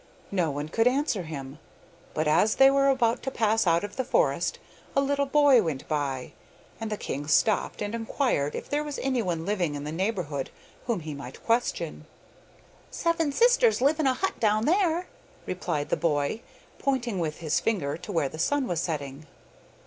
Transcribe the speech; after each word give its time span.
No 0.31 0.49
one 0.49 0.67
could 0.67 0.87
answer 0.87 1.21
him, 1.21 1.59
but 2.15 2.27
as 2.27 2.55
they 2.55 2.71
were 2.71 2.87
about 2.89 3.21
to 3.21 3.29
pass 3.29 3.67
out 3.67 3.83
of 3.83 3.97
the 3.97 4.03
forest 4.03 4.57
a 4.95 4.99
little 4.99 5.27
boy 5.27 5.61
went 5.61 5.87
by, 5.87 6.33
and 6.79 6.91
the 6.91 6.97
king 6.97 7.27
stopped 7.27 7.83
and 7.83 7.93
inquired 7.93 8.55
if 8.55 8.67
there 8.67 8.83
was 8.83 8.97
anyone 9.03 9.45
living 9.45 9.75
in 9.75 9.83
the 9.83 9.91
neighbourhood 9.91 10.49
whom 10.87 11.01
he 11.01 11.13
might 11.13 11.45
question. 11.45 12.07
'Seven 12.89 13.31
girls 13.59 13.79
live 13.79 13.99
in 13.99 14.07
a 14.07 14.15
hut 14.15 14.39
down 14.39 14.65
there,' 14.65 15.05
replied 15.45 15.89
the 15.89 15.95
boy, 15.97 16.41
pointing 16.79 17.19
with 17.19 17.37
his 17.37 17.59
finger 17.59 17.95
to 17.95 18.11
where 18.11 18.27
the 18.27 18.39
sun 18.39 18.67
was 18.67 18.81
setting. 18.81 19.27